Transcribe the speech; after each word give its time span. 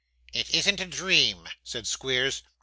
'It 0.33 0.49
isn't 0.49 0.79
a 0.79 0.87
dream!' 0.87 1.47
said 1.63 1.85
Squeers. 1.85 2.41